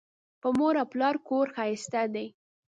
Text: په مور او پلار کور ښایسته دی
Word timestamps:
په 0.41 0.47
مور 0.57 0.75
او 0.81 0.87
پلار 0.93 1.15
کور 1.27 1.47
ښایسته 1.55 2.01
دی 2.13 2.27